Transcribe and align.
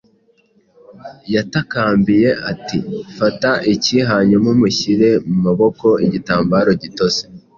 Yatakambiye 1.33 2.29
ati: 2.51 2.77
“Fata 3.17 3.51
iki.” 3.73 3.97
hanyuma 4.09 4.47
umushyire 4.55 5.09
mu 5.27 5.37
maboko 5.45 5.85
Igitambaro 6.05 6.71
gitose, 6.83 7.21